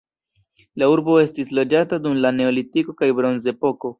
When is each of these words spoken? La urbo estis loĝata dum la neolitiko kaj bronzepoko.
La 0.83 0.87
urbo 0.93 1.17
estis 1.25 1.51
loĝata 1.59 2.01
dum 2.07 2.17
la 2.25 2.33
neolitiko 2.39 2.99
kaj 3.03 3.13
bronzepoko. 3.23 3.87